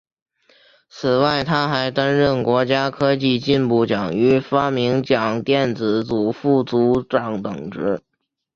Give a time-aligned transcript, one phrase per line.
[0.89, 8.01] 此外他还担任国家科技进步奖与发明奖电子组副组长等职。